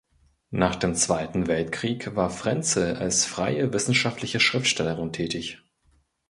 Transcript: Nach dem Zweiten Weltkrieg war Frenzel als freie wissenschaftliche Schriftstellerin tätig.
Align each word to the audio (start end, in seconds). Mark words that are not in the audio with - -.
Nach 0.49 0.73
dem 0.75 0.95
Zweiten 0.95 1.45
Weltkrieg 1.45 2.15
war 2.15 2.31
Frenzel 2.31 2.95
als 2.95 3.25
freie 3.27 3.71
wissenschaftliche 3.71 4.39
Schriftstellerin 4.39 5.13
tätig. 5.13 5.61